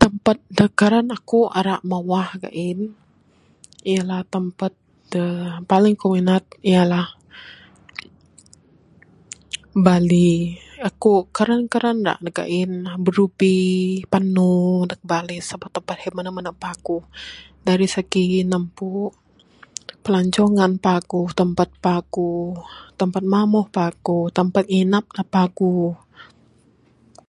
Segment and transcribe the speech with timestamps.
[0.00, 2.78] Tempat da karan aku' ira mawah gain
[3.92, 4.72] ialah tempat
[5.12, 5.24] da
[5.70, 7.06] paling ku' minat ialah
[9.86, 10.32] Bali.
[10.88, 12.72] Aku' karan karan ra' ga'in.
[13.04, 13.56] Birubi,
[14.12, 14.52] panu,
[14.90, 17.02] da Bali sebab tempat he menu' menu' paguh.
[17.68, 19.14] Dari segi ne mpu'
[20.04, 21.26] pelancongan paguh.
[21.40, 22.48] Tempat pauh,
[23.00, 25.90] tempat mamuh paguh, tempat nginap ne paguh.